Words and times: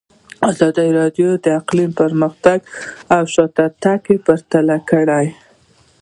ازادي 0.49 0.89
راډیو 0.99 1.29
د 1.45 1.45
اقلیم 1.59 1.91
پرمختګ 2.01 2.59
او 3.15 3.23
شاتګ 3.33 4.01
پرتله 4.25 4.77
کړی. 4.89 5.25